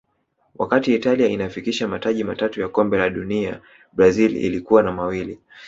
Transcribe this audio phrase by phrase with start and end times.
[0.55, 3.61] wakati italia inafikisha mataji matatu ya kombe la dunia
[3.93, 5.39] brazil ilikuwa na mawili